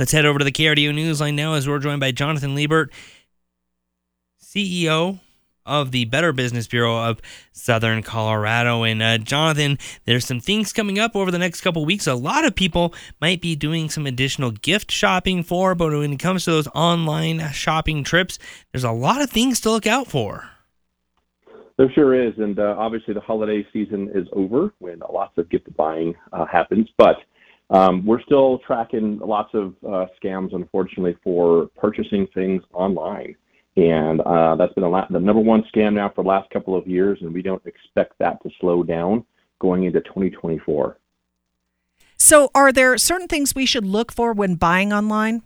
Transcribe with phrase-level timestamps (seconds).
[0.00, 2.90] Let's head over to the KRDO Newsline now as we're joined by Jonathan Liebert,
[4.42, 5.20] CEO
[5.66, 7.20] of the Better Business Bureau of
[7.52, 8.82] Southern Colorado.
[8.82, 9.76] And uh, Jonathan,
[10.06, 12.06] there's some things coming up over the next couple weeks.
[12.06, 16.18] A lot of people might be doing some additional gift shopping for, but when it
[16.18, 18.38] comes to those online shopping trips,
[18.72, 20.48] there's a lot of things to look out for.
[21.76, 25.76] There sure is, and uh, obviously the holiday season is over when lots of gift
[25.76, 27.16] buying uh, happens, but
[27.70, 33.36] um, we're still tracking lots of uh, scams, unfortunately, for purchasing things online.
[33.76, 36.86] And uh, that's been la- the number one scam now for the last couple of
[36.88, 39.24] years, and we don't expect that to slow down
[39.60, 40.98] going into 2024.
[42.16, 45.42] So, are there certain things we should look for when buying online?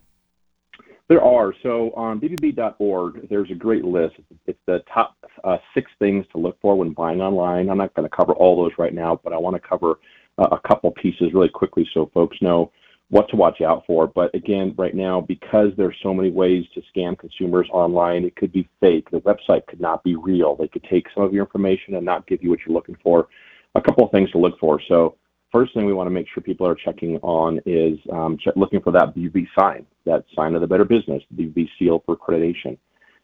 [1.08, 1.52] There are.
[1.62, 4.14] So, on bbb.org, there's a great list.
[4.46, 7.68] It's the top uh, six things to look for when buying online.
[7.68, 9.98] I'm not going to cover all those right now, but I want to cover
[10.38, 12.72] a couple pieces really quickly so folks know
[13.10, 14.06] what to watch out for.
[14.06, 18.52] But again, right now, because there's so many ways to scam consumers online, it could
[18.52, 19.10] be fake.
[19.10, 20.56] The website could not be real.
[20.56, 23.28] They could take some of your information and not give you what you're looking for.
[23.74, 24.80] A couple of things to look for.
[24.88, 25.16] So
[25.52, 28.90] first thing we want to make sure people are checking on is um, looking for
[28.92, 32.78] that BB sign, that sign of the better business, the BB seal for accreditation.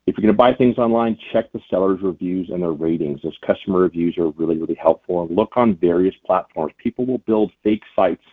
[0.07, 3.21] If you're going to buy things online, check the seller's reviews and their ratings.
[3.23, 5.23] Those customer reviews are really, really helpful.
[5.23, 6.73] And look on various platforms.
[6.79, 8.25] People will build fake sites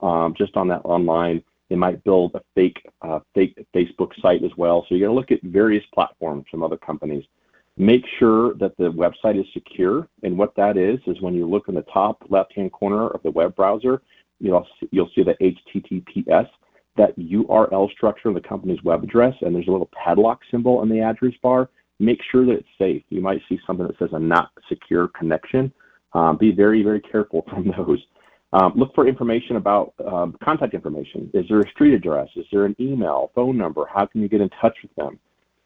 [0.00, 1.42] um, just on that online.
[1.70, 4.84] They might build a fake uh, fake Facebook site as well.
[4.88, 7.24] So you're going to look at various platforms from other companies.
[7.78, 10.06] Make sure that the website is secure.
[10.22, 13.30] And what that is is when you look in the top left-hand corner of the
[13.30, 14.02] web browser,
[14.38, 16.48] you'll see, you'll see the HTTPS,
[16.96, 20.88] that URL structure of the company's web address, and there's a little padlock symbol in
[20.88, 21.70] the address bar.
[21.98, 23.02] Make sure that it's safe.
[23.08, 25.72] You might see something that says a not secure connection.
[26.14, 28.04] Um, be very, very careful from those.
[28.52, 31.30] Um, look for information about um, contact information.
[31.32, 32.28] Is there a street address?
[32.36, 33.86] Is there an email, phone number?
[33.92, 35.18] How can you get in touch with them?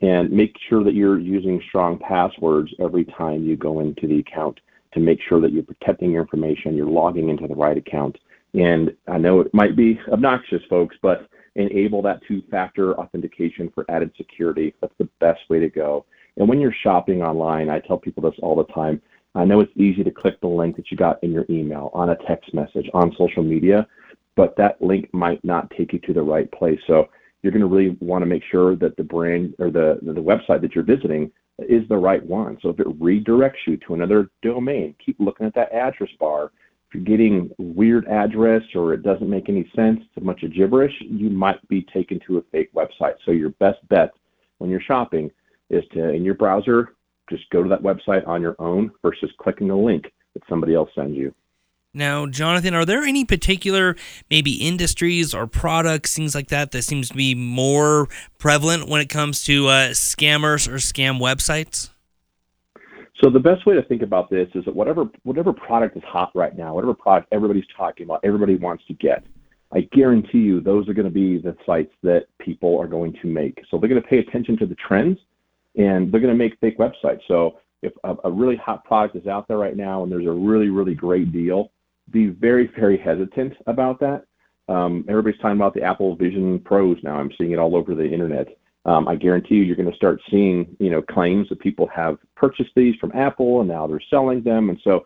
[0.02, 4.60] And make sure that you're using strong passwords every time you go into the account
[4.92, 8.16] to make sure that you're protecting your information, you're logging into the right account.
[8.54, 13.84] And I know it might be obnoxious, folks, but enable that two factor authentication for
[13.88, 14.74] added security.
[14.80, 16.04] That's the best way to go.
[16.36, 19.00] And when you're shopping online, I tell people this all the time
[19.36, 22.10] I know it's easy to click the link that you got in your email, on
[22.10, 23.86] a text message, on social media,
[24.34, 26.80] but that link might not take you to the right place.
[26.86, 27.08] So
[27.42, 30.62] you're going to really want to make sure that the brand or the, the website
[30.62, 32.58] that you're visiting is the right one.
[32.62, 36.50] So if it redirects you to another domain, keep looking at that address bar.
[36.96, 40.94] You're getting weird address or it doesn't make any sense, it's a bunch of gibberish,
[41.00, 43.16] you might be taken to a fake website.
[43.26, 44.12] So your best bet
[44.58, 45.30] when you're shopping
[45.68, 46.94] is to, in your browser,
[47.28, 50.88] just go to that website on your own versus clicking a link that somebody else
[50.94, 51.34] sends you.
[51.92, 53.94] Now, Jonathan, are there any particular
[54.30, 58.08] maybe industries or products, things like that, that seems to be more
[58.38, 61.90] prevalent when it comes to uh, scammers or scam websites?
[63.22, 66.30] So the best way to think about this is that whatever whatever product is hot
[66.34, 69.24] right now, whatever product everybody's talking about, everybody wants to get,
[69.72, 73.26] I guarantee you those are going to be the sites that people are going to
[73.26, 73.62] make.
[73.70, 75.18] So they're going to pay attention to the trends
[75.76, 77.20] and they're going to make fake websites.
[77.26, 80.30] So if a, a, really hot product is out there right now and there's a
[80.30, 81.72] really, really great deal,
[82.10, 84.24] be very, very hesitant about that.
[84.68, 87.16] Um, everybody's talking about the Apple Vision Pros now.
[87.16, 88.48] I'm seeing it all over the internet.
[88.86, 92.18] Um, I guarantee you, you're going to start seeing, you know, claims that people have
[92.36, 94.70] purchased these from Apple and now they're selling them.
[94.70, 95.04] And so,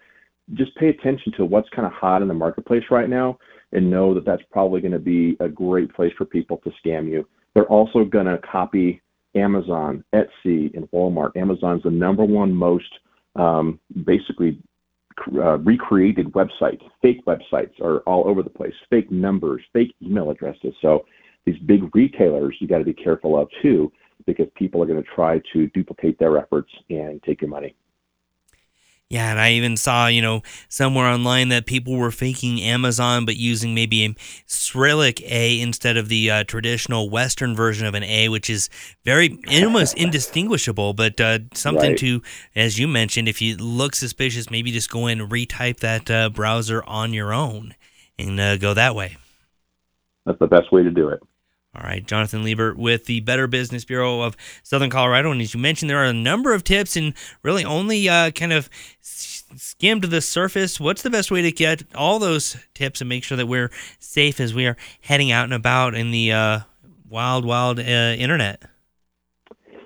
[0.54, 3.38] just pay attention to what's kind of hot in the marketplace right now,
[3.72, 7.08] and know that that's probably going to be a great place for people to scam
[7.08, 7.26] you.
[7.54, 9.00] They're also going to copy
[9.36, 11.36] Amazon, Etsy, and Walmart.
[11.36, 12.92] Amazon's the number one most
[13.36, 14.58] um, basically
[15.34, 16.82] uh, recreated websites.
[17.00, 18.74] Fake websites are all over the place.
[18.88, 20.74] Fake numbers, fake email addresses.
[20.82, 21.04] So
[21.46, 23.92] these big retailers, you got to be careful of too,
[24.26, 27.74] because people are going to try to duplicate their efforts and take your money.
[29.08, 33.34] Yeah, and I even saw, you know, somewhere online that people were faking Amazon but
[33.34, 34.14] using maybe a
[34.46, 38.70] Cyrillic A instead of the uh, traditional Western version of an A, which is
[39.04, 40.94] very almost indistinguishable.
[40.94, 41.98] But uh, something right.
[41.98, 42.22] to,
[42.54, 46.30] as you mentioned, if you look suspicious, maybe just go in and retype that uh,
[46.30, 47.74] browser on your own
[48.16, 49.16] and uh, go that way.
[50.24, 51.20] That's the best way to do it.
[51.72, 55.30] All right, Jonathan Liebert with the Better Business Bureau of Southern Colorado.
[55.30, 57.14] And as you mentioned, there are a number of tips and
[57.44, 58.68] really only uh, kind of
[59.00, 60.80] skimmed the surface.
[60.80, 63.70] What's the best way to get all those tips and make sure that we're
[64.00, 66.60] safe as we are heading out and about in the uh,
[67.08, 68.62] wild, wild uh, internet?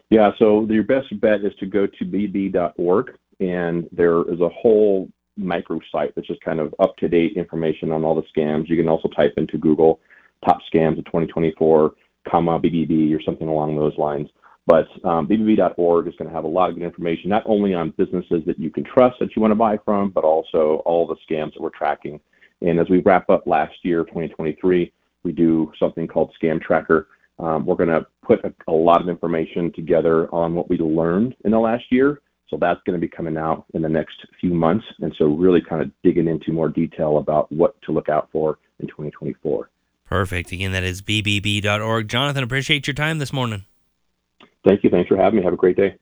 [0.09, 5.11] Yeah, so your best bet is to go to bb.org, and there is a whole
[5.39, 8.69] microsite that's just kind of up to date information on all the scams.
[8.69, 10.01] You can also type into Google
[10.45, 11.95] top scams of 2024,
[12.29, 14.29] comma BBB or something along those lines.
[14.67, 17.91] But um, BBB.org is going to have a lot of good information, not only on
[17.99, 21.17] businesses that you can trust that you want to buy from, but also all the
[21.29, 22.19] scams that we're tracking.
[22.63, 24.91] And as we wrap up last year, 2023,
[25.23, 27.09] we do something called Scam Tracker.
[27.39, 31.35] Um, we're going to put a, a, lot of information together on what we learned
[31.45, 32.23] in the last year.
[32.49, 34.85] So that's going to be coming out in the next few months.
[35.01, 38.59] And so really kind of digging into more detail about what to look out for
[38.79, 39.69] in 2024.
[40.15, 40.53] Perfect.
[40.53, 42.07] Again, that is bbb.org.
[42.07, 43.65] Jonathan, appreciate your time this morning.
[44.65, 44.91] Thank you.
[44.91, 45.45] Thanks for having me.
[45.45, 45.97] Have a great day.